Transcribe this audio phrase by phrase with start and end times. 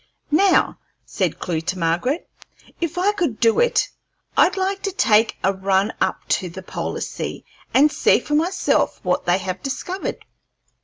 [0.31, 2.27] "Now," said Clewe to Margaret,
[2.79, 3.87] "if I could do it,
[4.35, 8.99] I'd like to take a run up to the polar sea and see for myself
[9.03, 10.25] what they have discovered.